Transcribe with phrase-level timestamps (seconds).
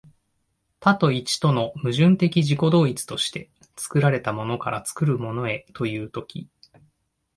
[0.79, 6.49] 多と一との矛盾的自己同一として、作られたものから作るものへという時、